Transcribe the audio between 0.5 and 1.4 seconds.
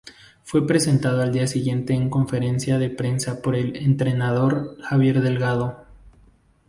presentado al